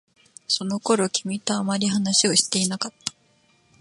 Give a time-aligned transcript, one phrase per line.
[0.47, 3.13] その頃、君とあまり話をしていなかった。